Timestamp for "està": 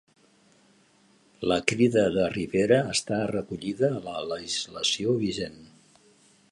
2.95-3.21